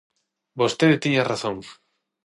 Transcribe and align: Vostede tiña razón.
Vostede 0.59 1.01
tiña 1.03 1.27
razón. 1.31 1.57